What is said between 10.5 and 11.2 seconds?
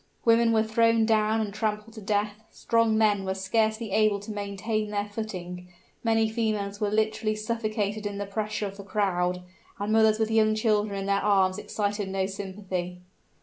children in